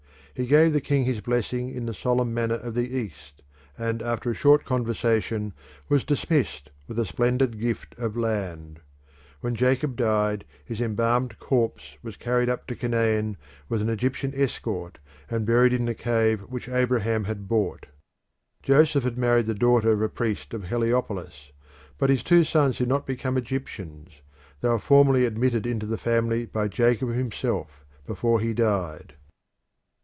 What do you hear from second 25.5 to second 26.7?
into the family by